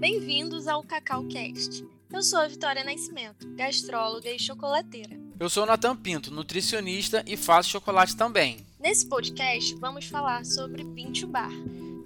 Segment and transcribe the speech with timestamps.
[0.00, 1.84] Bem-vindos ao Cacau Cast.
[2.10, 5.14] Eu sou a Vitória Nascimento, gastróloga e chocolateira.
[5.38, 8.64] Eu sou o Natan Pinto, nutricionista e faço chocolate também.
[8.80, 11.52] Nesse podcast, vamos falar sobre Pinto Bar,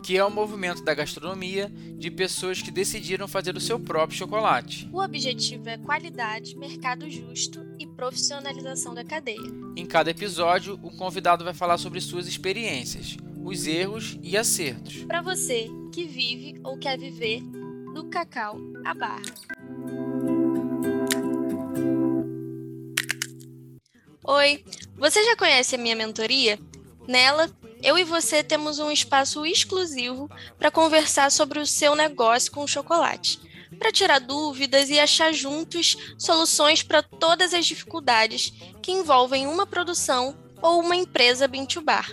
[0.02, 4.88] que é o movimento da gastronomia de pessoas que decidiram fazer o seu próprio chocolate.
[4.92, 9.38] O objetivo é qualidade, mercado justo e profissionalização da cadeia.
[9.76, 15.04] Em cada episódio, o convidado vai falar sobre suas experiências, os erros e acertos.
[15.04, 17.40] Para você que vive ou quer viver
[17.94, 19.22] do cacau à barra.
[24.24, 24.64] Oi,
[24.96, 26.58] você já conhece a minha mentoria?
[27.06, 27.48] Nela,
[27.80, 33.38] eu e você temos um espaço exclusivo para conversar sobre o seu negócio com chocolate,
[33.78, 40.36] para tirar dúvidas e achar juntos soluções para todas as dificuldades que envolvem uma produção
[40.60, 42.12] ou uma empresa Bintubar.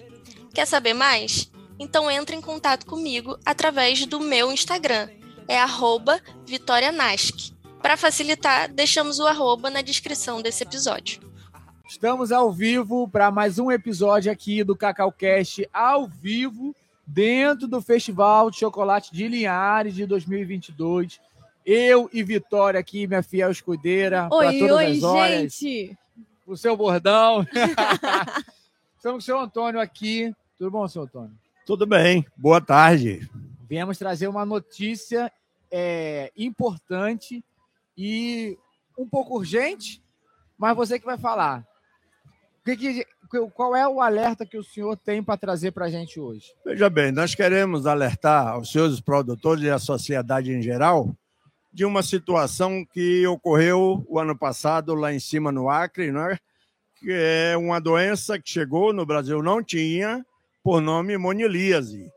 [0.54, 1.50] Quer saber mais?
[1.80, 5.10] Então entre em contato comigo através do meu Instagram,
[5.52, 5.60] é
[6.46, 7.52] @vitorianask.
[7.82, 11.22] Para facilitar, deixamos o arroba na descrição desse episódio.
[11.86, 16.74] Estamos ao vivo para mais um episódio aqui do CacauCast, ao vivo,
[17.06, 21.20] dentro do Festival de Chocolate de Linhares de 2022.
[21.66, 25.54] Eu e Vitória aqui, minha fiel escudeira, para todas oi, as horas.
[25.54, 25.98] gente!
[26.48, 27.46] O seu bordão.
[28.96, 30.34] Estamos com o seu Antônio aqui.
[30.58, 31.34] Tudo bom, seu Antônio?
[31.66, 33.30] Tudo bem, boa tarde.
[33.68, 35.32] Viemos trazer uma notícia
[35.72, 37.44] é, importante
[37.98, 38.58] e
[38.98, 40.04] um pouco urgente,
[40.58, 41.66] mas você que vai falar.
[42.64, 43.06] Que que,
[43.54, 46.54] qual é o alerta que o senhor tem para trazer para a gente hoje?
[46.66, 51.16] Veja bem, nós queremos alertar aos senhores produtores e à sociedade em geral
[51.74, 56.38] de uma situação que ocorreu o ano passado lá em cima no Acre, né?
[57.02, 60.24] que é uma doença que chegou no Brasil, não tinha,
[60.64, 62.12] por nome monilíase,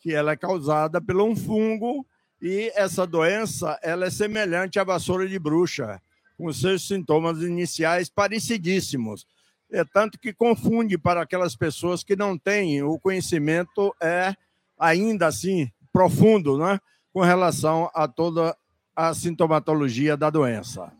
[0.00, 2.06] que ela é causada por um fungo
[2.40, 6.00] e essa doença ela é semelhante à vassoura de bruxa,
[6.36, 9.26] com seus sintomas iniciais parecidíssimos
[9.70, 14.34] é tanto que confunde para aquelas pessoas que não têm o conhecimento é
[14.78, 16.80] ainda assim profundo, né,
[17.12, 18.56] com relação a toda
[18.94, 20.92] a sintomatologia da doença.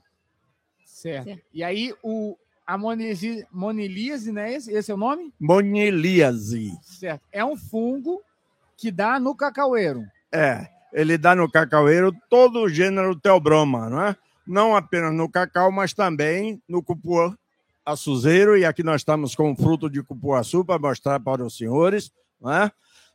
[0.85, 1.25] Certo.
[1.25, 1.43] certo.
[1.53, 4.53] E aí o a monilíase, monilíase, né?
[4.53, 5.33] Esse, esse é o nome?
[5.41, 6.71] Monilíase.
[6.83, 7.23] Certo.
[7.33, 8.21] É um fungo
[8.77, 10.05] que dá no cacaueiro.
[10.31, 14.17] É, ele dá no cacaueiro todo o gênero Theobroma, não é?
[14.47, 17.37] Não apenas no cacau, mas também no cupuaçu
[17.89, 22.13] açuzeiro, e aqui nós estamos com fruto de cupuaçu para mostrar para os senhores.
[22.41, 22.71] Né?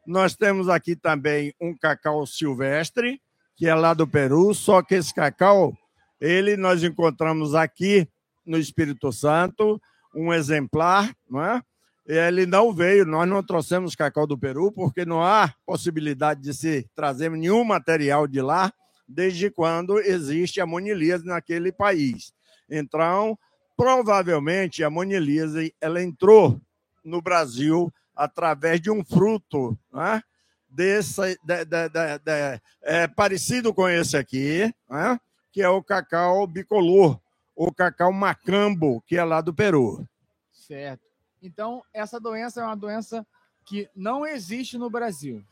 [0.05, 3.21] Nós temos aqui também um cacau silvestre,
[3.55, 5.77] que é lá do Peru, só que esse cacau,
[6.19, 8.07] ele nós encontramos aqui
[8.45, 9.79] no Espírito Santo,
[10.15, 11.61] um exemplar, não é?
[12.05, 16.89] Ele não veio, nós não trouxemos cacau do Peru, porque não há possibilidade de se
[16.93, 18.73] trazer nenhum material de lá,
[19.07, 22.33] desde quando existe a monilíase naquele país.
[22.69, 23.37] Então,
[23.75, 26.59] provavelmente a monilise ela entrou
[27.03, 30.21] no Brasil através de um fruto né?
[30.69, 35.19] Desse, de, de, de, é, parecido com esse aqui, né?
[35.51, 37.19] que é o cacau bicolor,
[37.55, 40.03] o cacau macambo, que é lá do Peru.
[40.51, 41.12] Certo.
[41.43, 43.25] Então, essa doença é uma doença
[43.65, 45.43] que não existe no Brasil.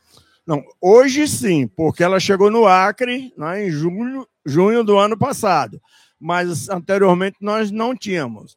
[0.46, 5.80] Não, hoje sim, porque ela chegou no Acre né, em junho, junho do ano passado
[6.22, 8.56] mas anteriormente nós não tínhamos.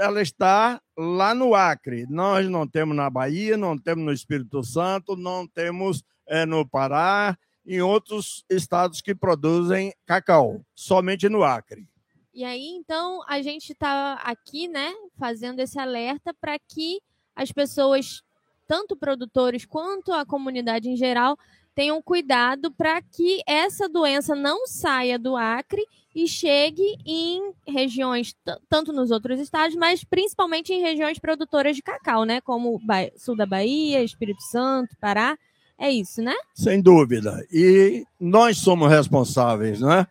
[0.00, 2.06] Ela está lá no Acre.
[2.10, 7.38] Nós não temos na Bahia, não temos no Espírito Santo, não temos é, no Pará,
[7.64, 11.86] em outros estados que produzem cacau, somente no Acre.
[12.34, 17.00] E aí, então, a gente está aqui, né, fazendo esse alerta para que
[17.36, 18.22] as pessoas,
[18.66, 21.38] tanto produtores quanto a comunidade em geral,
[21.76, 28.34] tenham cuidado para que essa doença não saia do Acre e chegue em regiões,
[28.68, 32.40] tanto nos outros estados, mas principalmente em regiões produtoras de cacau, né?
[32.40, 32.80] Como
[33.16, 35.38] sul da Bahia, Espírito Santo, Pará.
[35.78, 36.34] É isso, né?
[36.54, 37.44] Sem dúvida.
[37.52, 40.06] E nós somos responsáveis, né?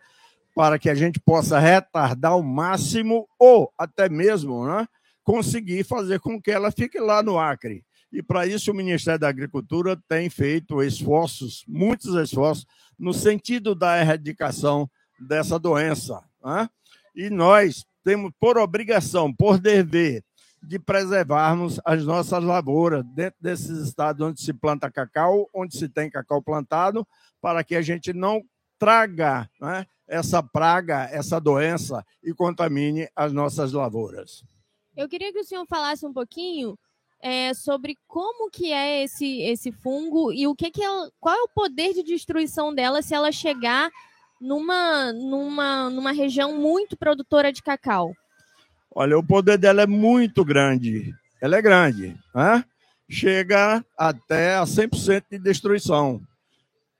[0.54, 4.86] Para que a gente possa retardar ao máximo ou até mesmo né,
[5.22, 7.84] conseguir fazer com que ela fique lá no Acre.
[8.12, 12.64] E para isso o Ministério da Agricultura tem feito esforços, muitos esforços,
[12.96, 16.22] no sentido da erradicação dessa doença.
[16.44, 16.68] Né?
[17.16, 20.22] E nós temos por obrigação, por dever,
[20.62, 26.08] de preservarmos as nossas lavouras dentro desses estados onde se planta cacau, onde se tem
[26.08, 27.06] cacau plantado,
[27.40, 28.42] para que a gente não
[28.78, 34.44] traga né, essa praga, essa doença e contamine as nossas lavouras.
[34.96, 36.78] Eu queria que o senhor falasse um pouquinho
[37.20, 41.42] é, sobre como que é esse, esse fungo e o que, que é, qual é
[41.42, 43.90] o poder de destruição dela se ela chegar
[44.40, 48.14] numa, numa, numa região muito produtora de cacau?
[48.94, 51.12] Olha, o poder dela é muito grande.
[51.40, 52.64] Ela é grande, né?
[53.08, 56.20] chega até a 100% de destruição.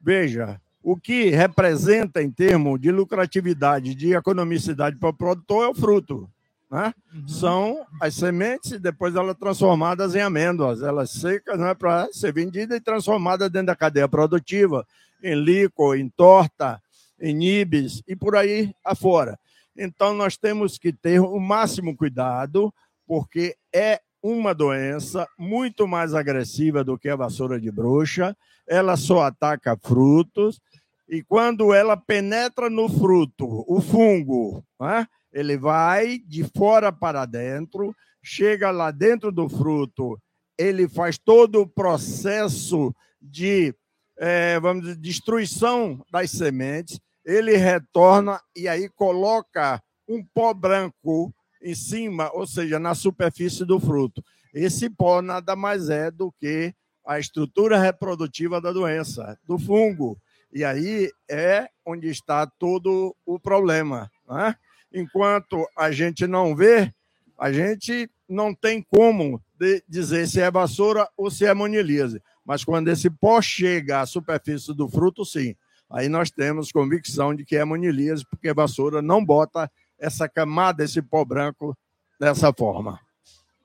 [0.00, 5.74] Veja, o que representa em termos de lucratividade, de economicidade para o produtor é o
[5.74, 6.28] fruto.
[6.70, 6.92] Né?
[7.14, 7.26] Uhum.
[7.26, 10.82] São as sementes e depois elas transformadas em amêndoas.
[10.82, 14.86] Elas secas não é para ser vendida e transformada dentro da cadeia produtiva,
[15.22, 16.78] em líquor, em torta,
[17.18, 19.38] em nibs e por aí afora.
[19.74, 22.72] Então nós temos que ter o máximo cuidado,
[23.06, 28.34] porque é uma doença muito mais agressiva do que a vassoura de bruxa.
[28.66, 30.58] Ela só ataca frutos
[31.06, 37.94] e quando ela penetra no fruto, o fungo, né, ele vai de fora para dentro,
[38.22, 40.18] chega lá dentro do fruto,
[40.56, 43.74] ele faz todo o processo de,
[44.16, 51.30] é, vamos dizer, destruição das sementes, ele retorna e aí coloca um pó branco
[51.64, 54.22] em cima, ou seja, na superfície do fruto.
[54.52, 56.74] Esse pó nada mais é do que
[57.04, 60.18] a estrutura reprodutiva da doença, do fungo.
[60.52, 64.10] E aí é onde está todo o problema.
[64.28, 64.54] Né?
[64.92, 66.92] Enquanto a gente não vê,
[67.38, 69.42] a gente não tem como
[69.88, 72.22] dizer se é vassoura ou se é monilise.
[72.44, 75.56] Mas quando esse pó chega à superfície do fruto, sim.
[75.90, 79.70] Aí nós temos convicção de que é monilise, porque vassoura não bota
[80.04, 81.76] essa camada, esse pó branco
[82.20, 83.00] dessa forma.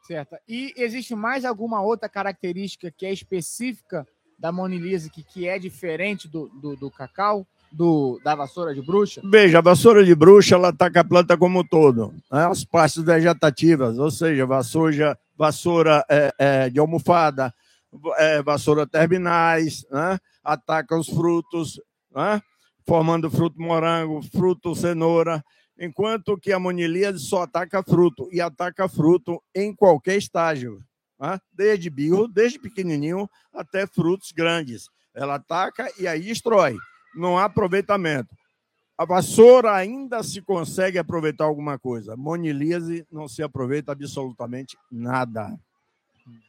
[0.08, 0.36] Certo.
[0.48, 4.08] E existe mais alguma outra característica que é específica
[4.40, 9.22] da monilise que, que é diferente do, do, do, cacau, do, da vassoura de bruxa?
[9.24, 12.48] Veja, a vassoura de bruxa ela ataca a planta como um todo, né?
[12.48, 17.54] as partes vegetativas, ou seja, vassoura, vassoura é, é, de almofada,
[18.18, 20.18] é, vassoura terminais, né?
[20.44, 21.80] ataca os frutos,
[22.16, 22.42] né?
[22.88, 25.44] formando fruto morango, fruto cenoura
[25.80, 30.84] enquanto que a monilíase só ataca fruto, e ataca fruto em qualquer estágio,
[31.20, 31.40] né?
[31.54, 34.90] desde birro, desde pequenininho até frutos grandes.
[35.16, 36.78] Ela ataca e aí destrói.
[37.16, 38.36] Não há aproveitamento.
[38.98, 42.18] A vassoura ainda se consegue aproveitar alguma coisa.
[42.18, 45.58] Monilíase não se aproveita absolutamente nada.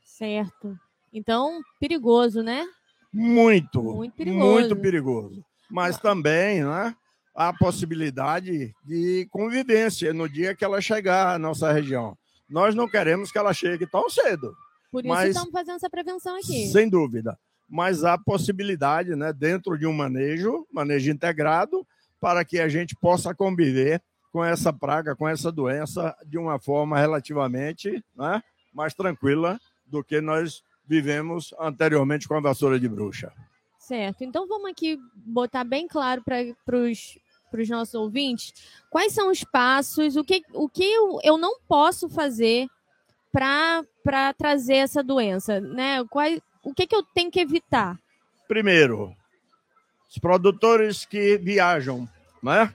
[0.03, 0.77] Certo.
[1.13, 2.67] Então, perigoso, né?
[3.13, 3.83] Muito.
[3.83, 4.45] Muito perigoso.
[4.45, 5.45] Muito perigoso.
[5.71, 6.95] Mas também, né?
[7.35, 12.17] A possibilidade de convivência no dia que ela chegar à nossa região.
[12.49, 14.55] Nós não queremos que ela chegue tão cedo.
[14.91, 16.67] Por isso mas, estamos fazendo essa prevenção aqui.
[16.69, 17.39] Sem dúvida.
[17.69, 21.87] Mas há possibilidade, né, dentro de um manejo, manejo integrado,
[22.21, 24.03] para que a gente possa conviver
[24.33, 28.43] com essa praga, com essa doença, de uma forma relativamente né,
[28.75, 33.33] mais tranquila do que nós vivemos anteriormente com a vassoura de bruxa.
[33.91, 34.23] Certo.
[34.23, 38.55] Então vamos aqui botar bem claro para os nossos ouvintes
[38.89, 42.69] quais são os passos, o que, o que eu, eu não posso fazer
[43.33, 46.05] para trazer essa doença, né?
[46.09, 46.25] Qual,
[46.63, 47.99] o que, que eu tenho que evitar?
[48.47, 49.13] Primeiro,
[50.09, 52.09] os produtores que viajam,
[52.41, 52.73] né?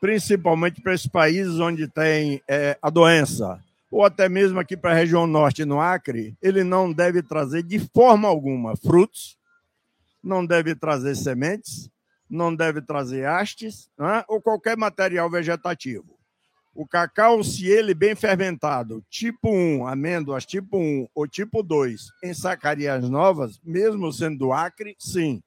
[0.00, 4.94] principalmente para esses países onde tem é, a doença, ou até mesmo aqui para a
[4.94, 9.36] região norte, no Acre, ele não deve trazer de forma alguma frutos,
[10.26, 11.88] não deve trazer sementes,
[12.28, 14.24] não deve trazer hastes né?
[14.28, 16.18] ou qualquer material vegetativo.
[16.74, 22.34] O cacau, se ele bem fermentado, tipo 1, amêndoas tipo 1 ou tipo 2, em
[22.34, 25.40] sacarias novas, mesmo sendo do Acre, sim.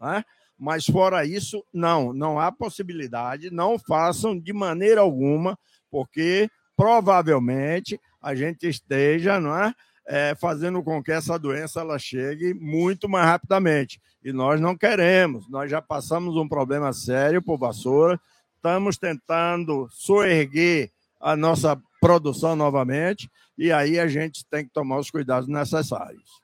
[0.00, 0.24] Né?
[0.58, 5.58] Mas fora isso, não, não há possibilidade, não façam de maneira alguma,
[5.90, 9.74] porque provavelmente a gente esteja, não é?
[10.06, 14.00] É, fazendo com que essa doença ela chegue muito mais rapidamente.
[14.24, 15.48] E nós não queremos.
[15.48, 18.20] Nós já passamos um problema sério por vassoura,
[18.56, 20.90] estamos tentando soerguer
[21.20, 26.42] a nossa produção novamente, e aí a gente tem que tomar os cuidados necessários.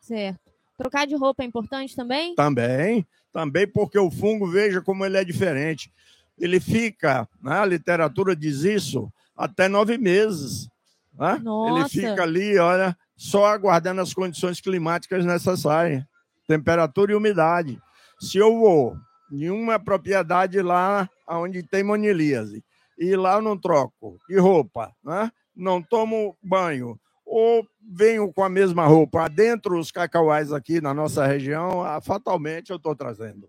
[0.00, 0.40] Certo.
[0.78, 2.34] Trocar de roupa é importante também?
[2.34, 5.92] Também, também porque o fungo, veja como ele é diferente.
[6.38, 10.68] Ele fica, né, a literatura diz isso, até nove meses.
[11.14, 11.42] Né?
[11.68, 16.04] Ele fica ali, olha, só aguardando as condições climáticas necessárias,
[16.46, 17.78] temperatura e umidade.
[18.20, 18.96] Se eu vou
[19.30, 22.64] em uma propriedade lá onde tem monilíase
[22.98, 25.30] e lá eu não troco de roupa, né?
[25.56, 31.26] não tomo banho, ou venho com a mesma roupa dentro dos cacauais aqui na nossa
[31.26, 33.48] região, ah, fatalmente eu estou trazendo.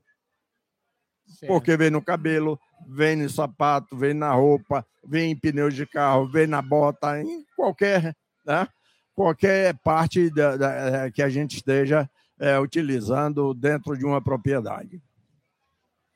[1.33, 1.51] Certo.
[1.51, 6.27] Porque vem no cabelo, vem no sapato, vem na roupa, vem em pneus de carro,
[6.27, 8.67] vem na bota, em qualquer, né?
[9.15, 12.09] qualquer parte da, da, é, que a gente esteja
[12.39, 15.01] é, utilizando dentro de uma propriedade.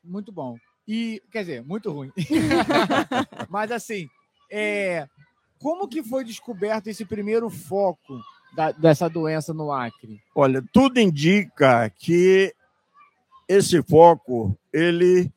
[0.04, 0.58] Muito bom.
[0.88, 2.12] E, quer dizer, muito ruim.
[3.50, 4.08] Mas assim,
[4.50, 5.08] é,
[5.60, 8.22] como que foi descoberto esse primeiro foco
[8.56, 10.22] da, dessa doença no Acre?
[10.34, 12.54] Olha, tudo indica que
[13.48, 15.32] esse foco ele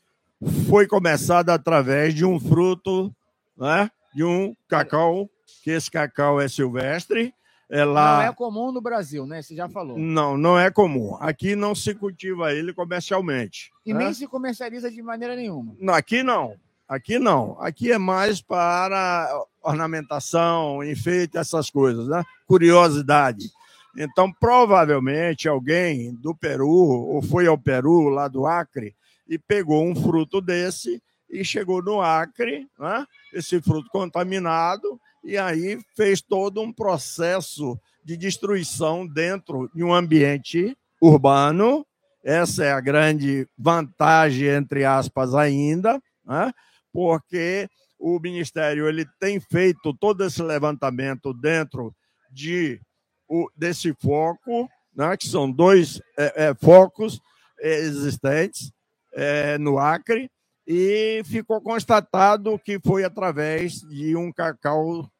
[0.69, 3.15] foi começado através de um fruto,
[3.57, 3.91] né?
[4.15, 5.31] de um cacau,
[5.63, 7.33] que esse cacau é silvestre.
[7.69, 8.17] É lá...
[8.17, 9.41] Não é comum no Brasil, né?
[9.41, 9.97] Você já falou.
[9.97, 11.17] Não, não é comum.
[11.21, 13.71] Aqui não se cultiva ele comercialmente.
[13.87, 14.05] E né?
[14.05, 15.75] nem se comercializa de maneira nenhuma.
[15.79, 16.57] Não, aqui não.
[16.89, 17.57] Aqui não.
[17.61, 19.29] Aqui é mais para
[19.63, 22.25] ornamentação, enfeite, essas coisas, né?
[22.47, 23.49] Curiosidade.
[23.97, 28.97] Então, provavelmente, alguém do Peru, ou foi ao Peru, lá do Acre,
[29.31, 33.07] e pegou um fruto desse e chegou no Acre, né?
[33.33, 40.77] esse fruto contaminado, e aí fez todo um processo de destruição dentro de um ambiente
[41.01, 41.87] urbano.
[42.25, 46.53] Essa é a grande vantagem, entre aspas, ainda, né?
[46.93, 47.69] porque
[48.01, 51.95] o Ministério ele tem feito todo esse levantamento dentro
[52.33, 52.81] de,
[53.29, 55.17] o, desse foco, né?
[55.17, 57.21] que são dois é, é, focos
[57.63, 58.73] existentes
[59.13, 60.31] é, no Acre,
[60.67, 65.11] e ficou constatado que foi através de um cacau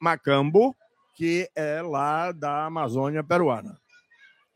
[0.00, 0.74] macambo,
[1.14, 3.78] que é lá da Amazônia peruana.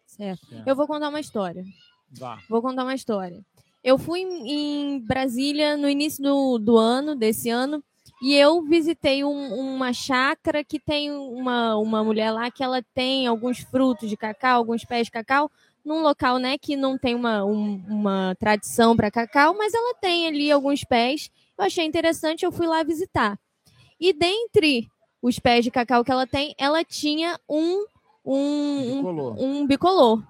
[0.07, 0.63] Certo.
[0.67, 1.65] Eu vou contar uma história.
[2.11, 2.39] Vá.
[2.49, 3.45] Vou contar uma história.
[3.83, 7.83] Eu fui em Brasília no início do, do ano, desse ano,
[8.23, 13.27] e eu visitei um, uma chácara que tem uma, uma mulher lá que ela tem
[13.27, 15.51] alguns frutos de cacau, alguns pés de cacau,
[15.85, 20.27] num local né, que não tem uma, um, uma tradição para cacau, mas ela tem
[20.27, 21.31] ali alguns pés.
[21.59, 23.39] Eu achei interessante, eu fui lá visitar.
[24.01, 24.89] E dentre
[25.21, 27.85] os pés de cacau que ela tem, ela tinha um,
[28.25, 29.39] um, Bicolor.
[29.39, 30.23] um, um bicolor.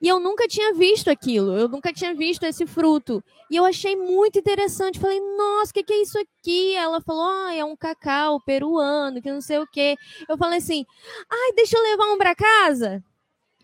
[0.00, 3.24] E eu nunca tinha visto aquilo, eu nunca tinha visto esse fruto.
[3.50, 5.00] E eu achei muito interessante.
[5.00, 6.74] Falei, nossa, o que, que é isso aqui?
[6.74, 9.96] Ela falou, ah, é um cacau peruano, que não sei o quê.
[10.28, 10.84] Eu falei assim,
[11.30, 13.02] ai, deixa eu levar um para casa.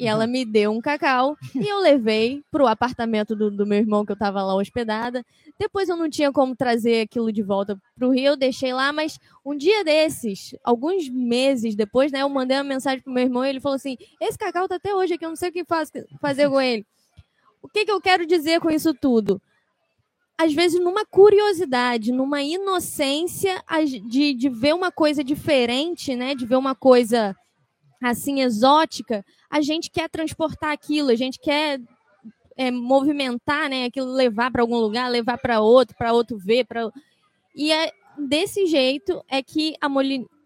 [0.01, 4.03] E ela me deu um cacau e eu levei pro apartamento do, do meu irmão
[4.03, 5.23] que eu tava lá hospedada.
[5.59, 9.19] Depois eu não tinha como trazer aquilo de volta pro Rio, eu deixei lá, mas
[9.45, 13.51] um dia desses, alguns meses depois, né, eu mandei uma mensagem pro meu irmão e
[13.51, 15.93] ele falou assim: "Esse cacau tá até hoje aqui, eu não sei o que faz,
[16.19, 16.87] fazer com ele".
[17.61, 19.39] O que que eu quero dizer com isso tudo?
[20.39, 23.63] Às vezes, numa curiosidade, numa inocência
[24.09, 26.35] de, de ver uma coisa diferente, né?
[26.35, 27.37] De ver uma coisa
[28.01, 31.81] assim exótica, a gente quer transportar aquilo, a gente quer
[32.57, 33.85] é, movimentar, né?
[33.85, 36.91] Aquilo levar para algum lugar, levar para outro, para outro ver, para
[37.55, 39.89] e é desse jeito é que a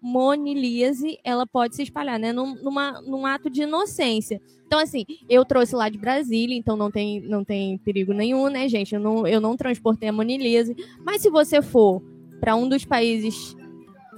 [0.01, 2.33] monilíase ela pode se espalhar, né?
[2.33, 4.41] Num, numa, num ato de inocência.
[4.67, 8.69] Então, assim, eu trouxe lá de Brasília, então não tem, não tem perigo nenhum, né,
[8.69, 8.95] gente?
[8.95, 10.75] Eu não, eu não transportei a monilíase.
[11.05, 12.03] Mas se você for
[12.41, 13.57] para um dos países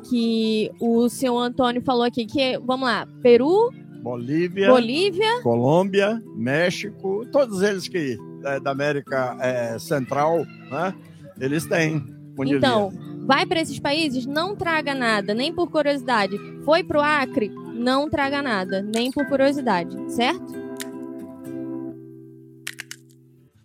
[0.09, 3.73] que o senhor Antônio falou aqui, que vamos lá, Peru,
[4.03, 10.95] Bolívia, Bolívia, Colômbia, México, todos eles que é, da América é, Central, né?
[11.41, 12.05] Eles têm.
[12.47, 12.93] Então,
[13.27, 16.39] vai para esses países, não traga nada, nem por curiosidade.
[16.65, 20.67] Foi pro Acre, não traga nada, nem por curiosidade, certo?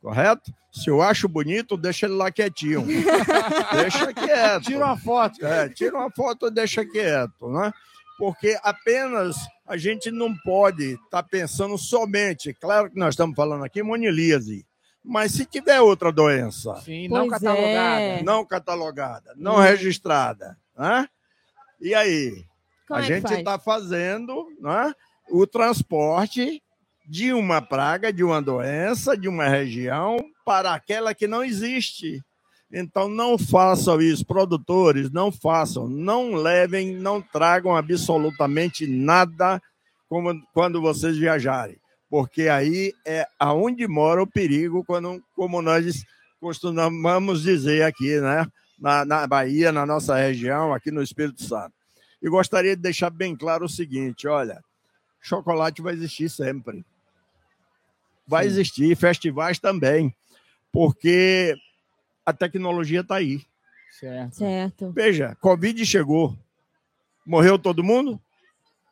[0.00, 0.52] Correto?
[0.70, 2.84] Se eu acho bonito, deixa ele lá quietinho.
[3.72, 4.64] deixa quieto.
[4.64, 5.44] Tira uma foto.
[5.44, 7.72] É, tira uma foto e deixa quieto, né?
[8.18, 9.36] Porque apenas
[9.66, 14.64] a gente não pode estar tá pensando somente, claro que nós estamos falando aqui monilíase,
[15.04, 18.00] mas se tiver outra doença, Sim, não catalogada.
[18.00, 18.22] é.
[18.22, 19.60] não catalogada, não Hum.
[19.60, 21.08] registrada, né?
[21.80, 22.44] E aí?
[22.88, 23.38] Como a é gente faz?
[23.38, 24.94] está fazendo né,
[25.28, 26.62] o transporte
[27.06, 32.22] de uma praga, de uma doença, de uma região para aquela que não existe.
[32.72, 39.62] Então não façam isso, produtores, não façam, não levem, não tragam absolutamente nada
[40.08, 41.76] como, quando vocês viajarem,
[42.10, 46.04] porque aí é aonde mora o perigo, quando, como nós
[46.40, 48.46] costumamos dizer aqui, né?
[48.78, 51.72] Na, na Bahia, na nossa região, aqui no Espírito Santo.
[52.20, 54.60] E gostaria de deixar bem claro o seguinte: olha,
[55.20, 56.84] chocolate vai existir sempre.
[58.26, 58.50] Vai Sim.
[58.50, 60.14] existir, festivais também.
[60.72, 61.54] porque
[62.24, 63.40] a tecnologia está aí.
[63.98, 64.34] Certo.
[64.36, 64.92] Certo.
[64.92, 66.36] Veja, Covid chegou.
[67.24, 68.20] Morreu todo mundo?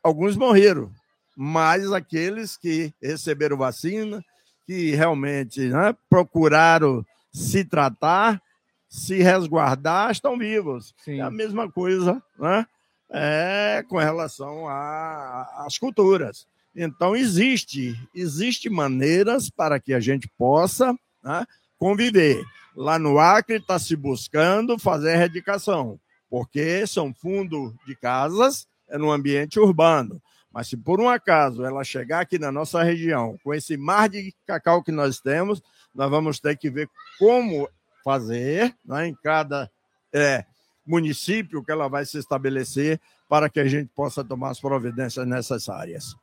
[0.02, 0.90] Alguns morreram,
[1.36, 4.24] mas aqueles que receberam vacina,
[4.66, 8.40] que realmente né, procuraram se tratar,
[8.88, 10.94] se resguardar, estão vivos.
[11.04, 11.20] Sim.
[11.20, 12.66] É a mesma coisa né,
[13.10, 16.46] é, com relação às culturas.
[16.74, 21.46] Então, existe, existe maneiras para que a gente possa né,
[21.78, 22.44] conviver.
[22.76, 29.12] Lá no Acre está se buscando fazer erradicação, porque são fundos de casas, é no
[29.12, 30.20] ambiente urbano.
[30.52, 34.34] Mas se por um acaso ela chegar aqui na nossa região, com esse mar de
[34.46, 35.62] cacau que nós temos,
[35.94, 36.88] nós vamos ter que ver
[37.18, 37.68] como
[38.04, 39.70] fazer né, em cada
[40.12, 40.44] é,
[40.86, 46.14] município que ela vai se estabelecer para que a gente possa tomar as providências necessárias.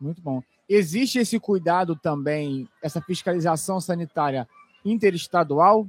[0.00, 0.42] Muito bom.
[0.68, 4.48] Existe esse cuidado também, essa fiscalização sanitária
[4.84, 5.86] interestadual?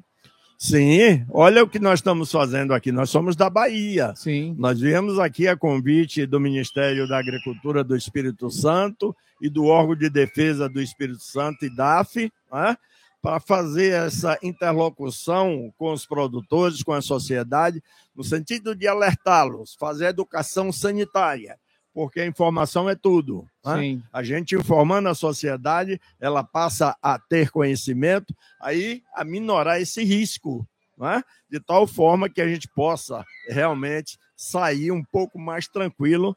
[0.57, 2.91] Sim, olha o que nós estamos fazendo aqui.
[2.91, 4.13] Nós somos da Bahia.
[4.15, 4.55] Sim.
[4.59, 9.95] Nós viemos aqui a convite do Ministério da Agricultura do Espírito Santo e do órgão
[9.95, 12.77] de defesa do Espírito Santo, IDAF, né,
[13.21, 17.81] para fazer essa interlocução com os produtores, com a sociedade,
[18.15, 21.57] no sentido de alertá-los, fazer educação sanitária
[21.93, 23.45] porque a informação é tudo.
[23.65, 24.01] Né?
[24.11, 30.67] A gente informando a sociedade, ela passa a ter conhecimento, aí a minorar esse risco,
[30.97, 31.23] né?
[31.49, 36.35] de tal forma que a gente possa realmente sair um pouco mais tranquilo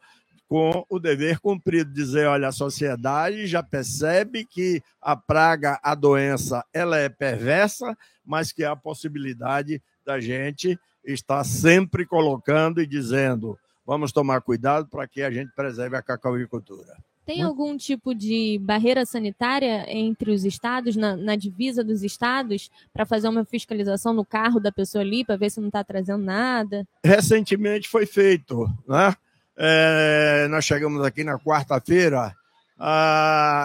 [0.49, 6.65] com o dever cumprido, dizer, olha, a sociedade já percebe que a praga, a doença,
[6.73, 13.59] ela é perversa, mas que há a possibilidade da gente estar sempre colocando e dizendo,
[13.87, 16.97] vamos tomar cuidado para que a gente preserve a cacauicultura.
[17.27, 23.07] Tem algum tipo de barreira sanitária entre os estados, na, na divisa dos estados, para
[23.07, 26.87] fazer uma fiscalização no carro da pessoa ali, para ver se não está trazendo nada?
[27.03, 28.69] Recentemente foi feito.
[28.87, 29.15] Né?
[29.57, 32.35] É, nós chegamos aqui na quarta-feira,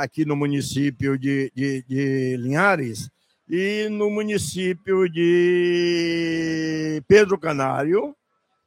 [0.01, 3.11] aqui no município de, de, de Linhares,
[3.49, 8.15] e no município de Pedro Canário,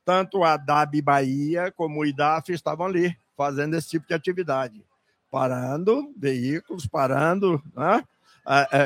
[0.04, 4.84] tanto a DAB Bahia como o IDAF estavam ali fazendo esse tipo de atividade,
[5.30, 8.04] parando veículos, parando né,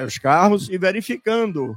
[0.07, 1.77] os carros e verificando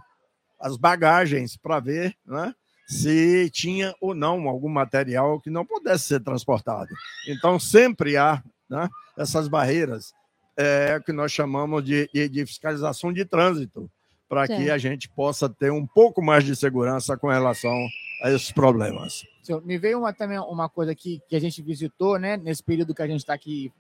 [0.59, 2.53] as bagagens para ver né,
[2.87, 6.89] se tinha ou não algum material que não pudesse ser transportado.
[7.27, 10.13] Então, sempre há né, essas barreiras
[10.57, 13.89] é, que nós chamamos de, de, de fiscalização de trânsito,
[14.27, 17.73] para que a gente possa ter um pouco mais de segurança com relação
[18.21, 19.25] esses problemas.
[19.63, 22.37] Me veio uma, também uma coisa aqui que a gente visitou, né?
[22.37, 23.71] Nesse período que a gente está aqui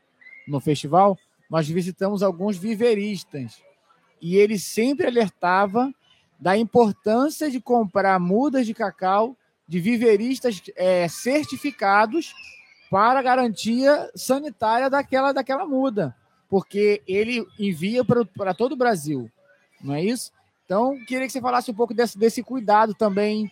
[0.47, 1.17] no festival,
[1.49, 3.61] nós visitamos alguns viveristas
[4.21, 5.93] e ele sempre alertava
[6.39, 9.35] da importância de comprar mudas de cacau
[9.67, 12.33] de viveristas é, certificados
[12.89, 16.15] para garantia sanitária daquela, daquela muda,
[16.49, 19.29] porque ele envia para todo o Brasil,
[19.79, 20.31] não é isso?
[20.65, 23.51] Então, queria que você falasse um pouco desse, desse cuidado também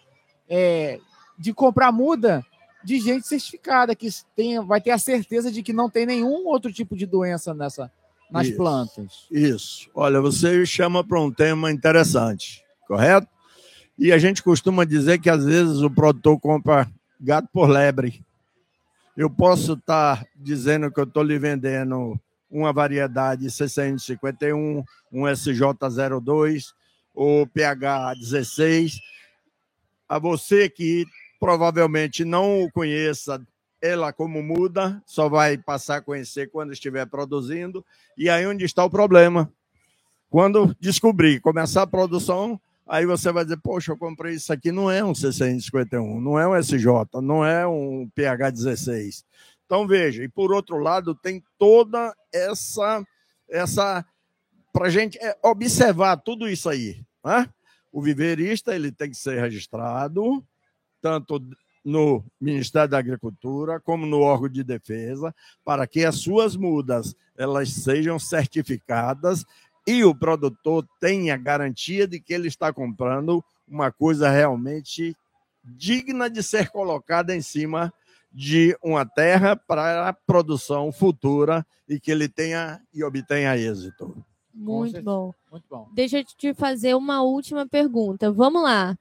[0.50, 1.00] é,
[1.38, 2.46] de comprar muda
[2.84, 6.72] de gente certificada, que tem, vai ter a certeza de que não tem nenhum outro
[6.72, 7.92] tipo de doença nessa,
[8.32, 9.28] nas isso, plantas.
[9.30, 9.90] Isso.
[9.94, 13.28] Olha, você chama para um tema interessante, correto?
[13.98, 16.88] E a gente costuma dizer que às vezes o produtor compra
[17.20, 18.24] gato por lebre.
[19.16, 26.74] Eu posso estar tá dizendo que eu estou lhe vendendo uma variedade CCN51, um SJ02,
[27.14, 29.00] ou PH 16.
[30.08, 31.06] A você que
[31.40, 33.42] provavelmente não o conheça,
[33.82, 37.86] ela como muda, só vai passar a conhecer quando estiver produzindo.
[38.18, 39.52] E aí onde está o problema?
[40.30, 44.90] Quando descobrir, começar a produção, aí você vai dizer, poxa, eu comprei isso aqui, não
[44.90, 46.86] é um CCN51, não é um SJ,
[47.22, 49.26] não é um PH 16.
[49.66, 53.04] Então veja, e por outro lado tem toda essa
[53.50, 54.06] essa
[54.74, 57.02] para gente é, observar tudo isso aí.
[57.24, 57.50] Né?
[57.92, 60.44] O viverista ele tem que ser registrado,
[61.02, 61.42] tanto
[61.84, 67.70] no Ministério da Agricultura como no órgão de defesa, para que as suas mudas elas
[67.70, 69.46] sejam certificadas
[69.86, 75.16] e o produtor tenha garantia de que ele está comprando uma coisa realmente
[75.64, 77.94] digna de ser colocada em cima
[78.32, 84.14] de uma terra para a produção futura e que ele tenha e obtenha êxito.
[84.58, 85.34] Muito bom.
[85.52, 85.88] Muito bom.
[85.94, 88.32] Deixa eu te fazer uma última pergunta.
[88.32, 88.98] Vamos lá.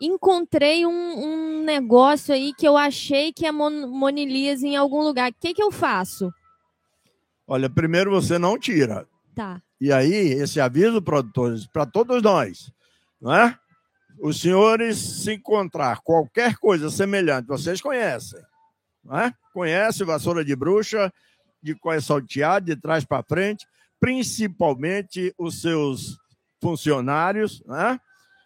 [0.00, 5.30] Encontrei um, um negócio aí que eu achei que é mon monilíase em algum lugar.
[5.30, 6.32] O que, que eu faço?
[7.46, 9.06] Olha, primeiro você não tira.
[9.34, 9.62] Tá.
[9.80, 12.72] E aí, esse aviso, produtores, para todos nós,
[13.20, 13.56] não é?
[14.18, 18.40] Os senhores se encontrar qualquer coisa semelhante, vocês conhecem,
[19.04, 19.32] não é?
[19.52, 21.12] Conhece vassoura de bruxa,
[21.62, 23.66] de coisa salteada, de trás para frente,
[24.00, 26.18] principalmente os seus
[26.60, 28.00] funcionários, né?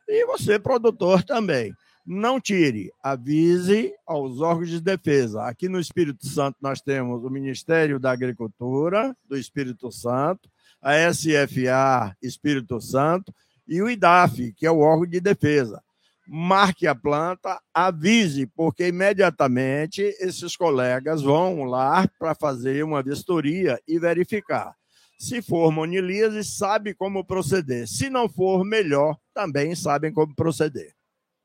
[0.08, 1.72] E você, produtor, também.
[2.04, 5.44] Não tire, avise aos órgãos de defesa.
[5.44, 10.50] Aqui no Espírito Santo nós temos o Ministério da Agricultura do Espírito Santo,
[10.82, 13.32] a SFA Espírito Santo
[13.68, 15.80] e o IDAF, que é o órgão de defesa.
[16.26, 23.98] Marque a planta, avise, porque imediatamente esses colegas vão lá para fazer uma vistoria e
[23.98, 24.79] verificar.
[25.20, 27.86] Se for monilíase, sabe como proceder.
[27.86, 30.94] Se não for, melhor, também sabem como proceder.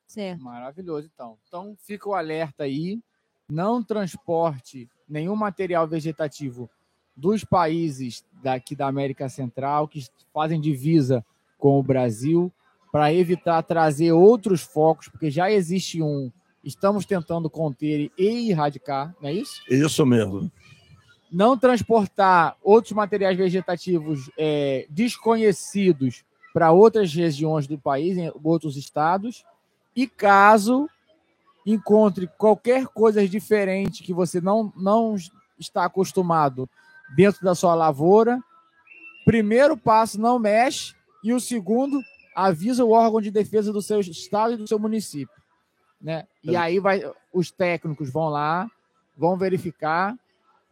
[0.07, 0.41] Certo.
[0.41, 1.37] Maravilhoso, então.
[1.45, 3.01] Então, fica o alerta aí.
[3.49, 6.69] Não transporte nenhum material vegetativo
[7.17, 11.23] dos países daqui da América Central que fazem divisa
[11.57, 12.49] com o Brasil
[12.93, 16.31] para evitar trazer outros focos, porque já existe um.
[16.63, 19.61] Estamos tentando conter e erradicar, não é isso?
[19.69, 20.49] Isso mesmo.
[21.35, 29.43] Não transportar outros materiais vegetativos é, desconhecidos para outras regiões do país, em outros estados
[29.93, 30.89] e caso
[31.65, 35.17] encontre qualquer coisa diferente que você não, não
[35.59, 36.69] está acostumado
[37.13, 38.39] dentro da sua lavoura,
[39.25, 42.01] primeiro passo, não mexe, e o segundo,
[42.33, 45.35] avisa o órgão de defesa do seu estado e do seu município.
[45.99, 46.25] Né?
[46.41, 47.01] E aí vai,
[47.33, 48.71] os técnicos vão lá,
[49.17, 50.17] vão verificar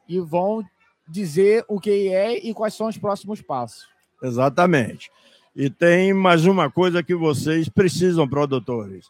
[0.08, 0.63] e vão
[1.08, 3.88] dizer o que é e quais são os próximos passos.
[4.22, 5.12] Exatamente.
[5.56, 9.06] E tem mais uma coisa que vocês precisam, produtores.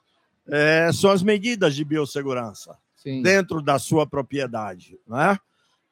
[0.48, 3.22] É, são as medidas de biossegurança Sim.
[3.22, 5.00] dentro da sua propriedade.
[5.08, 5.38] Né?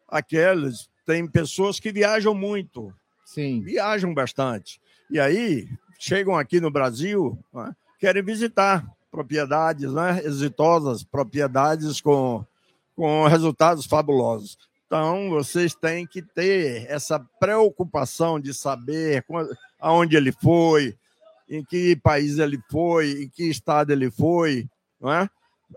[0.07, 2.93] Aqueles, tem pessoas que viajam muito.
[3.25, 3.61] Sim.
[3.61, 4.81] Viajam bastante.
[5.09, 7.73] E aí, chegam aqui no Brasil, né?
[7.97, 10.21] querem visitar propriedades né?
[10.23, 12.43] exitosas, propriedades com,
[12.95, 14.57] com resultados fabulosos.
[14.91, 19.23] Então, vocês têm que ter essa preocupação de saber
[19.79, 20.97] aonde ele foi,
[21.47, 24.67] em que país ele foi, em que estado ele foi,
[24.99, 25.29] não é?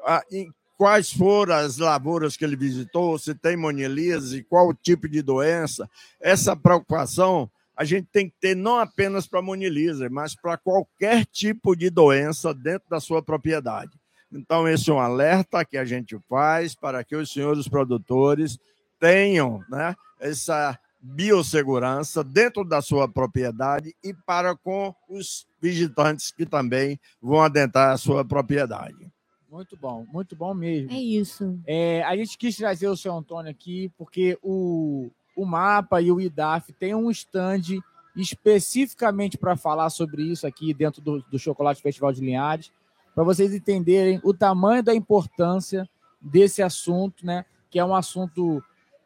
[0.05, 5.23] Ah, em quais foram as lavouras que ele visitou, se tem monilise, qual tipo de
[5.23, 5.89] doença.
[6.21, 11.77] Essa preocupação a gente tem que ter não apenas para monilise, mas para qualquer tipo
[11.77, 13.93] de doença dentro da sua propriedade.
[14.33, 18.59] Então, esse é um alerta que a gente faz para que os senhores produtores
[18.99, 26.99] tenham né, essa biossegurança dentro da sua propriedade e para com os visitantes que também
[27.21, 29.13] vão adentrar a sua propriedade.
[29.51, 30.91] Muito bom, muito bom mesmo.
[30.91, 31.61] É isso.
[31.67, 36.21] É, a gente quis trazer o seu Antônio aqui porque o, o MAPA e o
[36.21, 37.81] IDAF têm um stand
[38.17, 42.73] especificamente para falar sobre isso aqui dentro do, do Chocolate Festival de Linhares,
[43.15, 45.89] para vocês entenderem o tamanho da importância
[46.21, 47.45] desse assunto, né?
[47.71, 48.63] Que é um assunto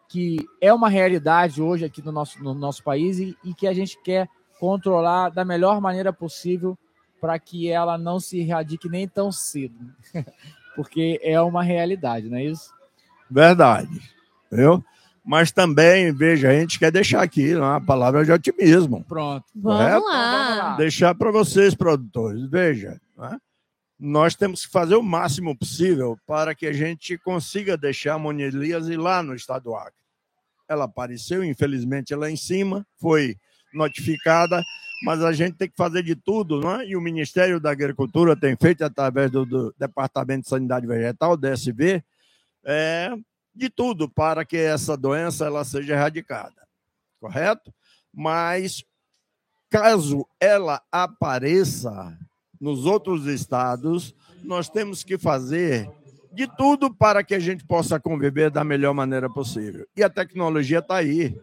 [0.09, 3.75] que é uma realidade hoje aqui no nosso, no nosso país e, e que a
[3.75, 6.77] gente quer controlar da melhor maneira possível
[7.21, 9.75] para que ela não se erradique nem tão cedo.
[10.75, 12.73] Porque é uma realidade, não é isso?
[13.31, 14.01] Verdade.
[14.51, 14.83] Viu?
[15.25, 19.05] Mas também, veja, a gente quer deixar aqui uma palavra de otimismo.
[19.05, 19.45] Pronto.
[19.55, 19.91] Vamos lá.
[19.91, 20.77] Vamos lá.
[20.77, 22.49] Deixar para vocês, produtores.
[22.49, 23.39] Veja, né?
[23.99, 28.97] Nós temos que fazer o máximo possível para que a gente consiga deixar a monilíase
[28.97, 29.99] lá no estado do Acre.
[30.69, 33.37] Ela apareceu, infelizmente, lá em cima, foi
[33.73, 34.63] notificada,
[35.05, 36.87] mas a gente tem que fazer de tudo, não é?
[36.87, 42.03] E o Ministério da Agricultura tem feito, através do, do Departamento de Sanidade Vegetal, DSV,
[42.65, 43.11] é,
[43.55, 46.69] de tudo para que essa doença ela seja erradicada,
[47.21, 47.75] correto?
[48.13, 48.85] Mas,
[49.71, 52.17] caso ela apareça,
[52.61, 55.89] nos outros estados, nós temos que fazer
[56.33, 59.87] de tudo para que a gente possa conviver da melhor maneira possível.
[59.97, 61.37] E a tecnologia está aí.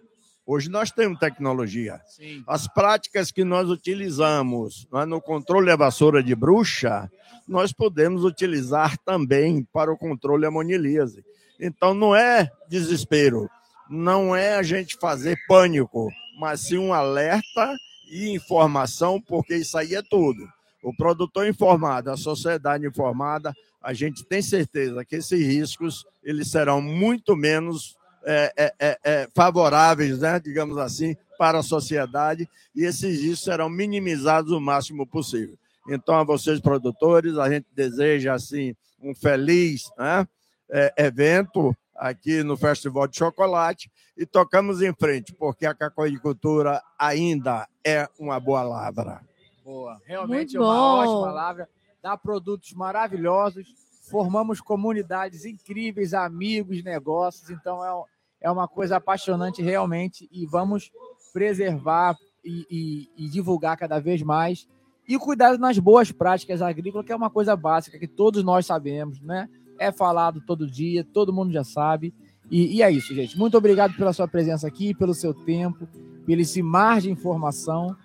[0.46, 2.00] Hoje nós temos tecnologia.
[2.06, 2.44] Sim.
[2.48, 7.10] As práticas que nós utilizamos é, no controle da vassoura de bruxa,
[7.48, 11.26] nós podemos utilizar também para o controle amonilíase.
[11.60, 13.50] Então não é desespero,
[13.90, 17.76] não é a gente fazer pânico, mas sim um alerta
[18.12, 20.55] e informação, porque isso aí é tudo
[20.86, 26.80] o produtor informado, a sociedade informada, a gente tem certeza que esses riscos eles serão
[26.80, 33.20] muito menos é, é, é, é, favoráveis, né, digamos assim, para a sociedade e esses
[33.20, 35.58] riscos serão minimizados o máximo possível.
[35.90, 40.28] Então, a vocês produtores, a gente deseja assim um feliz né,
[40.70, 47.68] é, evento aqui no Festival de Chocolate e tocamos em frente, porque a cacoicultura ainda
[47.84, 49.22] é uma boa lavra.
[49.66, 51.68] Boa, realmente é uma ótima lavra,
[52.00, 53.68] dá produtos maravilhosos,
[54.12, 60.92] formamos comunidades incríveis, amigos, negócios, então é, é uma coisa apaixonante realmente e vamos
[61.34, 64.68] preservar e, e, e divulgar cada vez mais
[65.08, 69.20] e cuidar nas boas práticas agrícolas, que é uma coisa básica que todos nós sabemos,
[69.20, 69.50] né?
[69.80, 72.14] É falado todo dia, todo mundo já sabe.
[72.52, 73.36] E, e, é isso, gente.
[73.36, 75.88] Muito obrigado pela sua presença aqui, pelo seu tempo,
[76.24, 77.96] pelo esse mar de informação.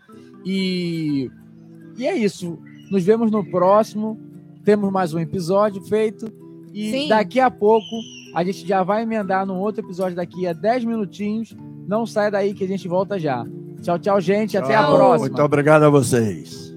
[0.44, 1.30] E,
[2.00, 2.58] e é isso.
[2.90, 4.18] Nos vemos no próximo.
[4.64, 6.32] Temos mais um episódio feito.
[6.72, 7.08] E Sim.
[7.08, 8.00] daqui a pouco
[8.34, 11.54] a gente já vai emendar num outro episódio daqui a 10 minutinhos.
[11.86, 13.44] Não sai daí que a gente volta já.
[13.82, 14.52] Tchau, tchau, gente.
[14.52, 14.64] Tchau.
[14.64, 15.28] Até a próxima.
[15.28, 16.69] Muito obrigado a vocês.